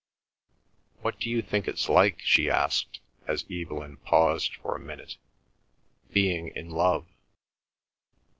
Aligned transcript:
"What 1.03 1.19
d'you 1.19 1.43
think 1.43 1.67
it's 1.67 1.87
like," 1.87 2.19
she 2.21 2.49
asked, 2.49 3.01
as 3.27 3.45
Evelyn 3.51 3.97
paused 3.97 4.55
for 4.55 4.75
a 4.75 4.79
minute, 4.79 5.17
"being 6.11 6.47
in 6.55 6.71
love?" 6.71 7.05